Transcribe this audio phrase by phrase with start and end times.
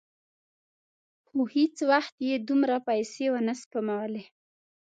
[1.27, 4.23] خو هېڅ وخت یې دومره پیسې ونه سپمولې.